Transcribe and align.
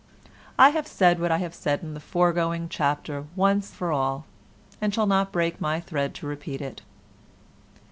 I 0.57 0.69
have 0.69 0.87
said 0.87 1.19
what 1.19 1.31
I 1.31 1.37
have 1.37 1.53
said 1.53 1.83
in 1.83 1.93
the 1.93 1.99
foregoing 1.99 2.69
chapter 2.69 3.25
once 3.35 3.69
for 3.69 3.91
all, 3.91 4.25
and 4.81 4.91
shall 4.91 5.05
not 5.05 5.31
break 5.31 5.61
my 5.61 5.79
thread 5.79 6.15
to 6.15 6.25
repeat 6.25 6.59
it. 6.59 6.81